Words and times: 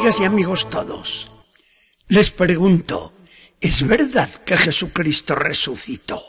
Amigas 0.00 0.20
y 0.20 0.24
amigos 0.24 0.70
todos, 0.70 1.30
les 2.08 2.30
pregunto, 2.30 3.12
¿es 3.60 3.86
verdad 3.86 4.30
que 4.46 4.56
Jesucristo 4.56 5.34
resucitó? 5.34 6.24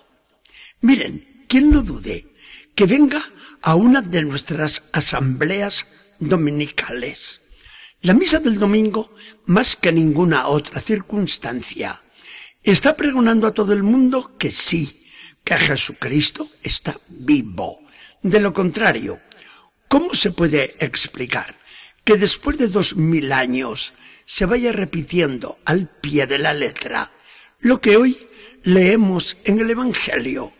Miren, 0.82 1.46
quien 1.48 1.72
no 1.72 1.82
dude, 1.82 2.28
que 2.76 2.86
venga 2.86 3.24
a 3.62 3.76
una 3.76 4.02
de 4.02 4.24
nuestras 4.24 4.84
asambleas 4.92 5.88
dominicales. 6.20 7.44
La 8.02 8.14
misa 8.14 8.40
del 8.40 8.60
domingo, 8.60 9.16
más 9.46 9.78
que 9.78 9.94
ninguna 9.94 10.48
otra 10.48 10.82
circunstancia, 10.82 12.04
está 12.64 12.98
pregonando 12.98 13.48
a 13.48 13.54
todo 13.54 13.72
el 13.72 13.84
mundo 13.84 14.38
que 14.38 14.52
sí, 14.52 15.08
que 15.46 15.56
Jesucristo 15.56 16.46
está 16.62 17.00
vivo. 17.08 17.80
De 18.22 18.42
lo 18.42 18.54
contrario, 18.54 19.22
¿cómo 19.88 20.14
se 20.14 20.32
puede 20.32 20.76
explicar 20.84 21.61
que 22.04 22.18
después 22.18 22.58
de 22.58 22.68
dos 22.68 22.96
mil 22.96 23.32
años 23.32 23.94
se 24.26 24.46
vaya 24.46 24.72
repitiendo 24.72 25.60
al 25.66 25.88
pie 25.88 26.28
de 26.28 26.40
la 26.40 26.54
letra 26.54 27.12
lo 27.60 27.80
que 27.82 27.98
hoy 27.98 28.18
leemos 28.64 29.38
en 29.44 29.60
el 29.60 29.70
Evangelio? 29.70 30.54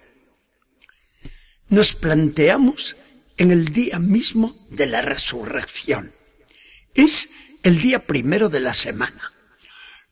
Nos 1.70 1.96
planteamos 1.96 2.98
en 3.38 3.52
el 3.52 3.70
día 3.70 3.98
mismo 3.98 4.68
de 4.70 4.88
la 4.88 5.02
resurrección. 5.02 6.14
Es 6.94 7.30
el 7.64 7.82
día 7.82 8.06
primero 8.06 8.50
de 8.50 8.60
la 8.60 8.74
semana. 8.74 9.32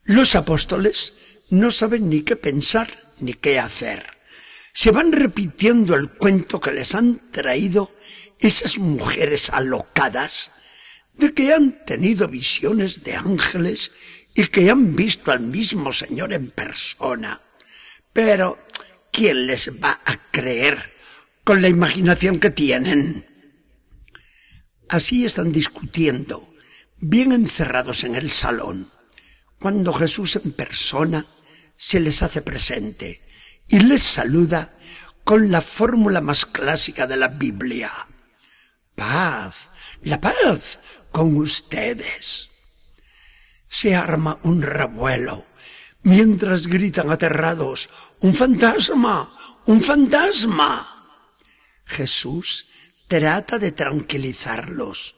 Los 0.04 0.36
apóstoles 0.36 1.14
no 1.50 1.70
saben 1.70 2.10
ni 2.10 2.22
qué 2.22 2.36
pensar 2.36 3.12
ni 3.20 3.34
qué 3.34 3.60
hacer. 3.60 4.18
Se 4.74 4.92
van 4.92 5.12
repitiendo 5.12 5.96
el 5.96 6.10
cuento 6.10 6.60
que 6.60 6.72
les 6.72 6.96
han 6.96 7.20
traído 7.32 7.94
esas 8.40 8.78
mujeres 8.78 9.50
alocadas 9.50 10.52
de 11.20 11.34
que 11.34 11.54
han 11.54 11.86
tenido 11.86 12.28
visiones 12.30 13.04
de 13.04 13.16
ángeles 13.16 13.92
y 14.34 14.48
que 14.48 14.70
han 14.70 14.96
visto 14.96 15.32
al 15.32 15.42
mismo 15.42 15.92
Señor 15.92 16.32
en 16.32 16.50
persona. 16.50 17.42
Pero, 18.14 18.58
¿quién 19.12 19.46
les 19.46 19.70
va 19.84 20.00
a 20.06 20.32
creer 20.32 20.94
con 21.44 21.62
la 21.62 21.68
imaginación 21.68 22.40
que 22.40 22.50
tienen? 22.50 23.28
Así 24.88 25.26
están 25.26 25.52
discutiendo, 25.52 26.54
bien 26.98 27.34
encerrados 27.34 28.06
en 28.06 28.16
el 28.16 28.32
salón, 28.32 28.88
cuando 29.60 29.94
Jesús 29.94 30.38
en 30.38 30.54
persona 30.54 31.26
se 31.76 32.00
les 32.00 32.24
hace 32.24 32.42
presente 32.42 33.22
y 33.68 33.80
les 33.82 34.02
saluda 34.02 34.78
con 35.26 35.52
la 35.52 35.62
fórmula 35.62 36.22
más 36.22 36.46
clásica 36.46 37.06
de 37.08 37.18
la 37.18 37.28
Biblia. 37.28 37.92
Paz, 38.96 39.70
la 40.04 40.20
paz 40.20 40.80
con 41.12 41.38
ustedes. 41.38 42.50
Se 43.68 43.96
arma 43.96 44.40
un 44.44 44.62
revuelo 44.62 45.46
mientras 46.04 46.68
gritan 46.68 47.10
aterrados, 47.10 47.90
¡Un 48.22 48.34
fantasma! 48.34 49.32
¡Un 49.66 49.82
fantasma! 49.82 50.96
Jesús 51.86 52.68
trata 53.08 53.58
de 53.60 53.72
tranquilizarlos. 53.72 55.16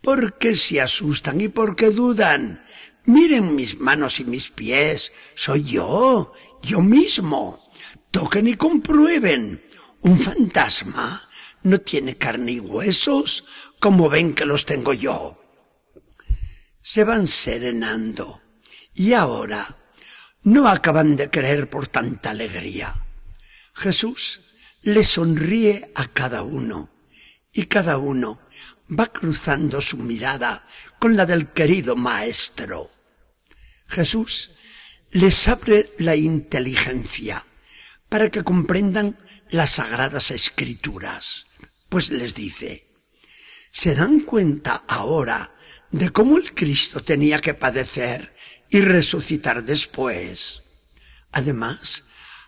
¿Por 0.00 0.38
qué 0.38 0.54
se 0.54 0.80
asustan 0.80 1.40
y 1.40 1.48
por 1.48 1.76
qué 1.76 1.90
dudan? 1.90 2.64
Miren 3.04 3.54
mis 3.54 3.78
manos 3.78 4.18
y 4.20 4.24
mis 4.24 4.50
pies. 4.50 5.12
Soy 5.34 5.62
yo, 5.62 6.32
yo 6.62 6.80
mismo. 6.80 7.70
Toquen 8.10 8.48
y 8.48 8.54
comprueben. 8.54 9.62
Un 10.00 10.18
fantasma 10.18 11.28
no 11.62 11.80
tiene 11.80 12.16
carne 12.16 12.52
y 12.52 12.60
huesos 12.60 13.44
como 13.78 14.08
ven 14.08 14.34
que 14.34 14.46
los 14.46 14.64
tengo 14.64 14.92
yo. 14.92 15.38
Se 16.82 17.04
van 17.04 17.26
serenando. 17.26 18.40
Y 18.94 19.14
ahora 19.14 19.78
no 20.42 20.68
acaban 20.68 21.16
de 21.16 21.30
creer 21.30 21.70
por 21.70 21.86
tanta 21.86 22.30
alegría. 22.30 22.94
Jesús 23.74 24.40
le 24.82 25.04
sonríe 25.04 25.90
a 25.94 26.06
cada 26.06 26.42
uno 26.42 26.90
y 27.52 27.66
cada 27.66 27.98
uno 27.98 28.40
va 28.88 29.06
cruzando 29.06 29.80
su 29.80 29.96
mirada 29.96 30.66
con 30.98 31.16
la 31.16 31.26
del 31.26 31.48
querido 31.52 31.96
Maestro. 31.96 32.90
Jesús 33.86 34.50
les 35.10 35.48
abre 35.48 35.88
la 35.98 36.16
inteligencia 36.16 37.44
para 38.08 38.30
que 38.30 38.42
comprendan 38.42 39.18
las 39.50 39.72
sagradas 39.72 40.30
escrituras, 40.30 41.46
pues 41.92 42.10
les 42.10 42.34
dice, 42.34 42.88
¿se 43.70 43.94
dan 43.94 44.20
cuenta 44.20 44.82
ahora 44.88 45.54
de 45.90 46.08
cómo 46.08 46.38
el 46.38 46.54
Cristo 46.54 47.04
tenía 47.04 47.38
que 47.38 47.52
padecer 47.52 48.34
y 48.70 48.80
resucitar 48.80 49.62
después? 49.62 50.62
Además, 51.32 52.04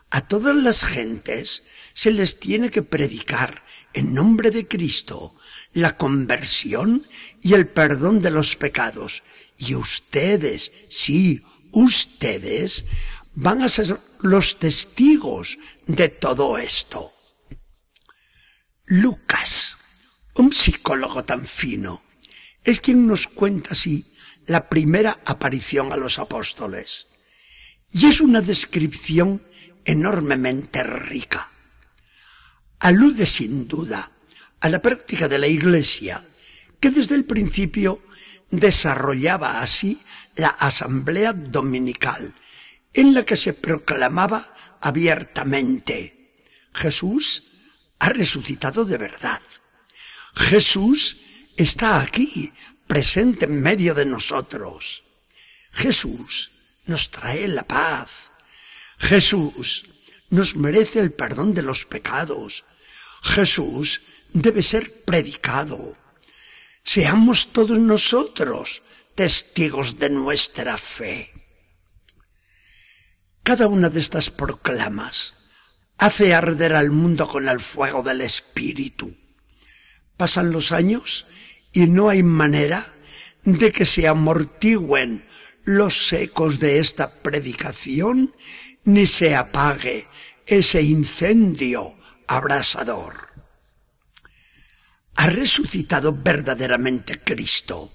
a 0.08 0.22
todas 0.22 0.56
las 0.56 0.82
gentes 0.84 1.62
se 1.92 2.10
les 2.10 2.40
tiene 2.40 2.70
que 2.70 2.80
predicar 2.80 3.62
en 3.92 4.14
nombre 4.14 4.50
de 4.50 4.66
Cristo 4.66 5.36
la 5.74 5.98
conversión 5.98 7.06
y 7.42 7.52
el 7.52 7.68
perdón 7.68 8.22
de 8.22 8.30
los 8.30 8.56
pecados. 8.56 9.24
Y 9.58 9.74
ustedes, 9.74 10.72
sí, 10.88 11.42
ustedes 11.70 12.86
van 13.34 13.62
a 13.62 13.68
ser 13.68 14.00
los 14.22 14.58
testigos 14.58 15.58
de 15.86 16.08
todo 16.08 16.56
esto. 16.56 17.13
Lucas, 18.86 19.76
un 20.34 20.52
psicólogo 20.52 21.24
tan 21.24 21.46
fino, 21.46 22.02
es 22.62 22.80
quien 22.80 23.06
nos 23.06 23.28
cuenta 23.28 23.70
así 23.72 24.12
la 24.46 24.68
primera 24.68 25.20
aparición 25.24 25.92
a 25.92 25.96
los 25.96 26.18
apóstoles. 26.18 27.06
Y 27.90 28.06
es 28.06 28.20
una 28.20 28.40
descripción 28.40 29.42
enormemente 29.84 30.82
rica 30.82 31.54
alude 32.84 33.24
sin 33.24 33.66
duda 33.66 34.12
a 34.60 34.68
la 34.68 34.82
práctica 34.82 35.26
de 35.26 35.38
la 35.38 35.46
Iglesia, 35.46 36.22
que 36.80 36.90
desde 36.90 37.14
el 37.14 37.24
principio 37.24 38.02
desarrollaba 38.50 39.62
así 39.62 40.02
la 40.36 40.48
asamblea 40.48 41.32
dominical, 41.32 42.34
en 42.92 43.14
la 43.14 43.24
que 43.24 43.36
se 43.36 43.54
proclamaba 43.54 44.54
abiertamente, 44.82 46.44
Jesús 46.74 47.53
ha 48.04 48.10
resucitado 48.10 48.84
de 48.84 48.98
verdad. 48.98 49.40
Jesús 50.34 51.16
está 51.56 52.02
aquí, 52.02 52.52
presente 52.86 53.46
en 53.46 53.62
medio 53.62 53.94
de 53.94 54.04
nosotros. 54.04 55.04
Jesús 55.72 56.50
nos 56.84 57.10
trae 57.10 57.48
la 57.48 57.66
paz. 57.66 58.30
Jesús 58.98 59.86
nos 60.28 60.54
merece 60.54 61.00
el 61.00 61.12
perdón 61.12 61.54
de 61.54 61.62
los 61.62 61.86
pecados. 61.86 62.66
Jesús 63.22 64.02
debe 64.34 64.62
ser 64.62 65.04
predicado. 65.04 65.96
Seamos 66.82 67.52
todos 67.52 67.78
nosotros 67.78 68.82
testigos 69.14 69.98
de 69.98 70.10
nuestra 70.10 70.76
fe. 70.76 71.32
Cada 73.42 73.66
una 73.66 73.88
de 73.88 74.00
estas 74.00 74.28
proclamas 74.30 75.32
hace 75.98 76.34
arder 76.34 76.74
al 76.74 76.90
mundo 76.90 77.28
con 77.28 77.48
el 77.48 77.60
fuego 77.60 78.02
del 78.02 78.20
Espíritu. 78.20 79.16
Pasan 80.16 80.52
los 80.52 80.72
años 80.72 81.26
y 81.72 81.86
no 81.86 82.08
hay 82.08 82.22
manera 82.22 82.86
de 83.44 83.72
que 83.72 83.84
se 83.84 84.08
amortigüen 84.08 85.26
los 85.64 86.12
ecos 86.12 86.58
de 86.60 86.78
esta 86.78 87.22
predicación 87.22 88.34
ni 88.84 89.06
se 89.06 89.34
apague 89.34 90.06
ese 90.46 90.82
incendio 90.82 91.96
abrasador. 92.26 93.30
Ha 95.16 95.26
resucitado 95.28 96.12
verdaderamente 96.12 97.20
Cristo. 97.20 97.92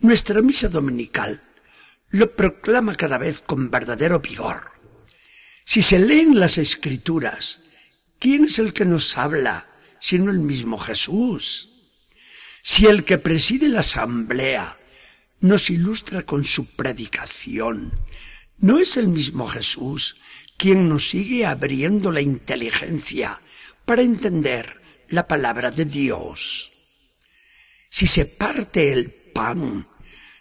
Nuestra 0.00 0.42
misa 0.42 0.68
dominical 0.68 1.42
lo 2.08 2.34
proclama 2.34 2.94
cada 2.94 3.18
vez 3.18 3.40
con 3.40 3.70
verdadero 3.70 4.20
vigor. 4.20 4.70
Si 5.70 5.82
se 5.82 6.00
leen 6.00 6.40
las 6.40 6.58
escrituras, 6.58 7.60
¿quién 8.18 8.46
es 8.46 8.58
el 8.58 8.72
que 8.72 8.84
nos 8.84 9.16
habla 9.16 9.70
sino 10.00 10.32
el 10.32 10.40
mismo 10.40 10.76
Jesús? 10.78 11.68
Si 12.60 12.86
el 12.86 13.04
que 13.04 13.18
preside 13.18 13.68
la 13.68 13.78
asamblea 13.78 14.80
nos 15.38 15.70
ilustra 15.70 16.26
con 16.26 16.42
su 16.42 16.74
predicación, 16.74 17.96
¿no 18.58 18.80
es 18.80 18.96
el 18.96 19.06
mismo 19.06 19.46
Jesús 19.46 20.16
quien 20.56 20.88
nos 20.88 21.10
sigue 21.10 21.46
abriendo 21.46 22.10
la 22.10 22.20
inteligencia 22.20 23.40
para 23.84 24.02
entender 24.02 24.82
la 25.10 25.28
palabra 25.28 25.70
de 25.70 25.84
Dios. 25.84 26.72
Si 27.88 28.08
se 28.08 28.26
parte 28.26 28.92
el 28.92 29.12
pan, 29.12 29.86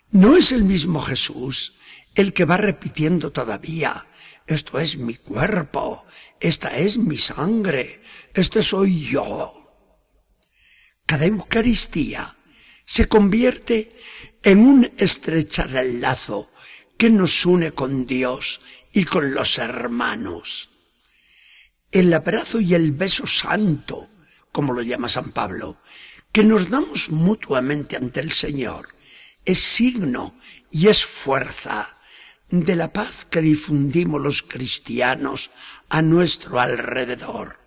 ¿no 0.09 0.35
es 0.35 0.51
el 0.53 0.63
mismo 0.63 0.99
Jesús 1.01 1.75
el 2.15 2.33
que 2.33 2.45
va 2.45 2.57
repitiendo 2.57 3.31
todavía, 3.31 4.07
esto 4.49 4.79
es 4.79 4.97
mi 4.97 5.15
cuerpo, 5.15 6.05
esta 6.39 6.75
es 6.75 6.97
mi 6.97 7.17
sangre, 7.17 8.01
este 8.33 8.63
soy 8.63 9.05
yo? 9.05 9.53
Cada 11.05 11.27
Eucaristía 11.27 12.35
se 12.83 13.07
convierte 13.07 13.95
en 14.41 14.59
un 14.59 14.91
estrechar 14.97 15.75
el 15.75 16.01
lazo 16.01 16.51
que 16.97 17.11
nos 17.11 17.45
une 17.45 17.73
con 17.73 18.07
Dios 18.07 18.59
y 18.91 19.03
con 19.03 19.35
los 19.35 19.59
hermanos. 19.59 20.71
El 21.91 22.11
abrazo 22.11 22.59
y 22.59 22.73
el 22.73 22.91
beso 22.91 23.27
santo, 23.27 24.09
como 24.51 24.73
lo 24.73 24.81
llama 24.81 25.09
San 25.09 25.31
Pablo, 25.31 25.79
que 26.31 26.43
nos 26.43 26.71
damos 26.71 27.11
mutuamente 27.11 27.97
ante 27.97 28.19
el 28.19 28.31
Señor, 28.31 28.95
es 29.45 29.59
signo 29.59 30.35
y 30.71 30.87
es 30.87 31.05
fuerza 31.05 31.98
de 32.49 32.75
la 32.75 32.91
paz 32.91 33.25
que 33.29 33.41
difundimos 33.41 34.21
los 34.21 34.43
cristianos 34.43 35.51
a 35.89 36.01
nuestro 36.01 36.59
alrededor. 36.59 37.59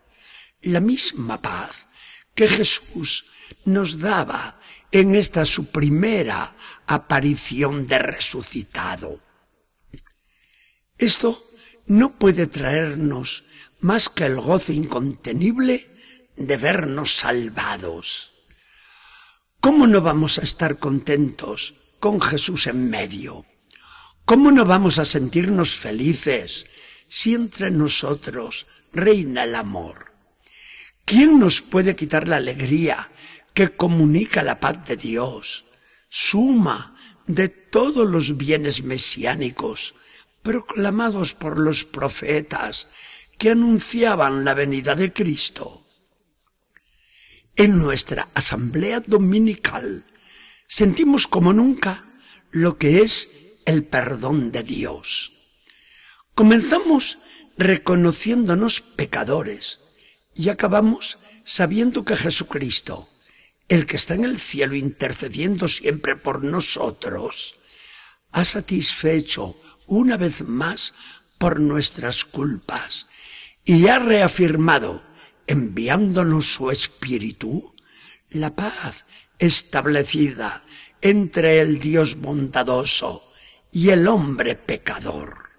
La 0.61 0.81
misma 0.81 1.41
paz 1.41 1.87
que 2.35 2.49
Jesús 2.49 3.27
nos 3.65 3.99
daba 3.99 4.61
en 4.91 5.15
esta 5.15 5.45
su 5.45 5.67
primera 5.67 6.55
aparición 6.87 7.87
de 7.87 7.99
resucitado. 7.99 9.21
Esto 10.99 11.45
no 11.87 12.19
puede 12.19 12.47
traernos 12.47 13.45
más 13.81 14.09
que 14.09 14.27
el 14.27 14.41
gozo 14.41 14.73
incontenible 14.73 15.91
de 16.37 16.57
vernos 16.57 17.17
salvados. 17.17 18.33
¿Cómo 19.61 19.87
no 19.87 20.01
vamos 20.01 20.39
a 20.39 20.43
estar 20.43 20.79
contentos 20.79 21.75
con 22.01 22.21
Jesús 22.21 22.67
en 22.67 22.91
medio? 22.91 23.47
¿Cómo 24.25 24.53
no 24.53 24.65
vamos 24.65 24.99
a 24.99 25.05
sentirnos 25.05 25.75
felices 25.75 26.67
si 27.09 27.35
entre 27.35 27.71
nosotros 27.71 28.67
reina 28.93 29.45
el 29.45 29.55
amor? 29.55 30.13
¿Quién 31.05 31.41
nos 31.41 31.61
puede 31.61 31.97
quitar 31.97 32.29
la 32.29 32.37
alegría 32.37 33.11
que 33.53 33.77
comunica 33.77 34.43
la 34.43 34.61
paz 34.61 34.87
de 34.87 34.97
Dios, 34.97 35.67
suma 36.09 36.97
de 37.27 37.49
todos 37.49 38.09
los 38.09 38.37
bienes 38.37 38.83
mesiánicos 38.83 39.95
proclamados 40.43 41.35
por 41.35 41.59
los 41.59 41.85
profetas 41.85 42.89
que 43.39 43.51
anunciaban 43.51 44.45
la 44.45 44.55
venida 44.55 44.95
de 44.95 45.13
Cristo? 45.13 45.85
En 47.57 47.79
nuestra 47.79 48.29
asamblea 48.35 49.01
dominical 49.01 50.07
sentimos 50.67 51.27
como 51.27 51.53
nunca 51.53 52.09
lo 52.51 52.79
que 52.79 53.03
es 53.03 53.29
el 53.67 53.85
perdón 53.85 54.53
de 54.53 54.63
Dios. 54.63 55.33
Comenzamos 56.35 57.19
reconociéndonos 57.57 58.81
pecadores 58.81 59.81
y 60.35 60.49
acabamos 60.49 61.19
sabiendo 61.45 62.05
que 62.05 62.17
Jesucristo, 62.17 63.09
el 63.69 63.87
que 63.87 63.97
está 63.97 64.15
en 64.15 64.25
el 64.25 64.39
cielo 64.39 64.75
intercediendo 64.75 65.69
siempre 65.69 66.17
por 66.17 66.45
nosotros, 66.45 67.57
ha 68.33 68.45
satisfecho 68.45 69.61
una 69.87 70.17
vez 70.17 70.43
más 70.43 70.95
por 71.39 71.61
nuestras 71.61 72.25
culpas 72.25 73.09
y 73.65 73.89
ha 73.89 73.99
reafirmado, 73.99 75.05
enviándonos 75.47 76.47
su 76.47 76.71
espíritu, 76.71 77.75
la 78.31 78.55
paz 78.55 79.05
establecida 79.39 80.65
entre 81.03 81.61
el 81.61 81.79
Dios 81.79 82.17
bondadoso 82.17 83.32
y 83.73 83.89
el 83.89 84.07
hombre 84.07 84.55
pecador. 84.55 85.51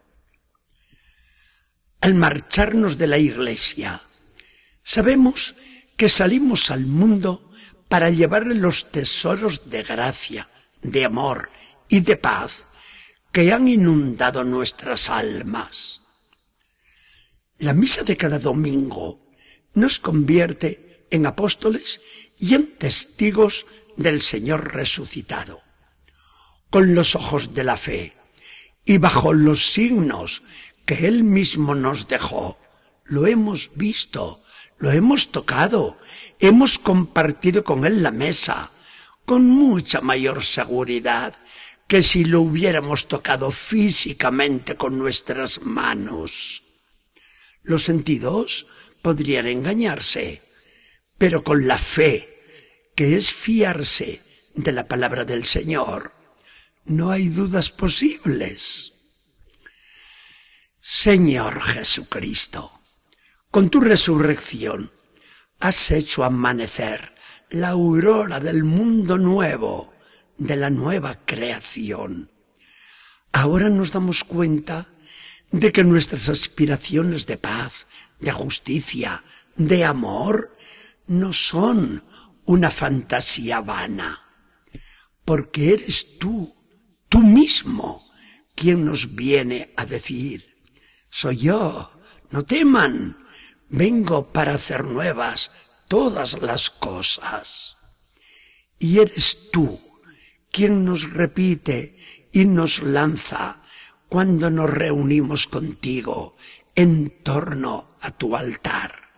Al 2.00 2.14
marcharnos 2.14 2.98
de 2.98 3.08
la 3.08 3.18
iglesia, 3.18 4.02
sabemos 4.84 5.56
que 5.98 6.10
salimos 6.10 6.70
al 6.70 6.86
mundo 6.86 7.52
para 7.90 8.12
llevarle 8.12 8.54
los 8.56 8.92
tesoros 8.92 9.70
de 9.70 9.82
gracia, 9.84 10.50
de 10.82 11.06
amor 11.06 11.50
y 11.90 12.02
de 12.02 12.16
paz 12.16 12.68
que 13.32 13.52
han 13.52 13.68
inundado 13.68 14.44
nuestras 14.44 15.10
almas. 15.10 16.02
La 17.58 17.74
misa 17.74 18.04
de 18.04 18.16
cada 18.16 18.38
domingo 18.38 19.32
nos 19.74 20.00
convierte 20.00 21.08
en 21.10 21.26
apóstoles 21.26 22.02
y 22.38 22.54
en 22.54 22.78
testigos 22.78 23.66
del 23.98 24.22
Señor 24.22 24.74
resucitado 24.74 25.64
con 26.74 26.96
los 26.96 27.14
ojos 27.14 27.54
de 27.54 27.64
la 27.64 27.78
fe 27.78 28.18
y 28.84 28.98
bajo 28.98 29.32
los 29.32 29.74
signos 29.74 30.42
que 30.88 31.06
Él 31.06 31.24
mismo 31.24 31.76
nos 31.76 32.08
dejó. 32.08 32.58
Lo 33.06 33.28
hemos 33.28 33.70
visto, 33.76 34.44
lo 34.80 34.90
hemos 34.90 35.32
tocado, 35.32 36.00
hemos 36.40 36.80
compartido 36.80 37.64
con 37.64 37.86
Él 37.86 38.02
la 38.02 38.10
mesa, 38.10 38.72
con 39.24 39.46
mucha 39.46 40.02
mayor 40.02 40.44
seguridad 40.44 41.36
que 41.88 42.02
si 42.02 42.26
lo 42.26 42.42
hubiéramos 42.42 43.08
tocado 43.08 43.52
físicamente 43.52 44.74
con 44.74 44.98
nuestras 44.98 45.62
manos. 45.62 46.64
Los 47.62 47.84
sentidos 47.84 48.66
podrían 49.04 49.46
engañarse, 49.46 50.42
pero 51.20 51.44
con 51.44 51.68
la 51.68 51.78
fe, 51.78 52.36
que 52.96 53.16
es 53.16 53.32
fiarse 53.32 54.24
de 54.56 54.72
la 54.72 54.88
palabra 54.88 55.24
del 55.24 55.46
Señor, 55.46 56.13
no 56.86 57.12
hay 57.12 57.30
dudas 57.30 57.70
posibles. 57.70 58.94
Señor 60.80 61.62
Jesucristo, 61.62 62.72
con 63.52 63.70
tu 63.70 63.80
resurrección 63.80 64.92
has 65.60 65.92
hecho 65.92 66.24
amanecer 66.24 67.16
la 67.50 67.70
aurora 67.70 68.40
del 68.40 68.64
mundo 68.64 69.18
nuevo, 69.18 69.94
de 70.38 70.56
la 70.56 70.70
nueva 70.70 71.20
creación. 71.26 72.32
Ahora 73.32 73.70
nos 73.70 73.92
damos 73.92 74.24
cuenta 74.24 74.90
de 75.52 75.72
que 75.72 75.84
nuestras 75.84 76.30
aspiraciones 76.30 77.28
de 77.28 77.38
paz, 77.38 77.88
de 78.20 78.32
justicia, 78.32 79.24
de 79.56 79.86
amor, 79.86 80.58
no 81.08 81.32
son 81.32 82.04
una 82.46 82.72
fantasía 82.72 83.62
vana, 83.62 84.20
porque 85.24 85.74
eres 85.74 86.18
tú 86.18 86.63
mismo 87.24 88.04
quien 88.56 88.86
nos 88.86 89.16
viene 89.16 89.74
a 89.78 89.86
decir, 89.86 90.62
soy 91.10 91.38
yo, 91.38 91.90
no 92.32 92.44
teman, 92.44 93.26
vengo 93.70 94.32
para 94.32 94.56
hacer 94.56 94.86
nuevas 94.86 95.52
todas 95.88 96.42
las 96.42 96.70
cosas. 96.70 97.78
Y 98.80 99.00
eres 99.00 99.52
tú 99.52 99.80
quien 100.52 100.86
nos 100.86 101.12
repite 101.12 101.98
y 102.32 102.46
nos 102.46 102.82
lanza 102.84 103.64
cuando 104.10 104.50
nos 104.50 104.70
reunimos 104.70 105.48
contigo 105.48 106.36
en 106.76 107.24
torno 107.24 107.96
a 108.02 108.12
tu 108.12 108.36
altar. 108.36 109.12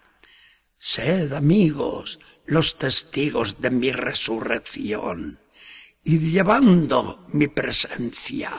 Sed 0.78 1.34
amigos 1.34 2.20
los 2.46 2.78
testigos 2.78 3.60
de 3.60 3.72
mi 3.72 3.92
resurrección 3.92 5.45
y 6.06 6.20
llevando 6.20 7.26
mi 7.34 7.48
presencia, 7.48 8.52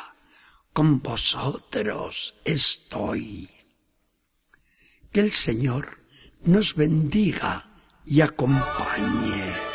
con 0.72 1.00
vosotros 1.00 2.34
estoy. 2.44 3.48
Que 5.12 5.20
el 5.20 5.30
Señor 5.30 6.00
nos 6.42 6.74
bendiga 6.74 7.70
y 8.04 8.20
acompañe. 8.20 9.65